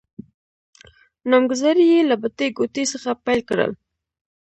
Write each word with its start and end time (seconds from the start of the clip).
نامګذارې 1.29 1.85
يې 1.91 1.99
له 2.09 2.15
بټې 2.21 2.47
ګوتې 2.57 2.83
څخه 2.91 3.09
پیل 3.25 3.39
کړل. 3.49 3.71